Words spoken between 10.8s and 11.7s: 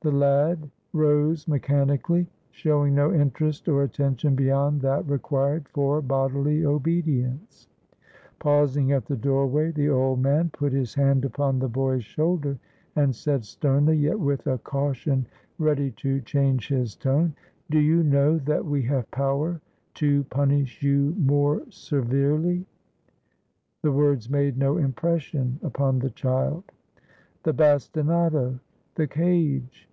hand upon 499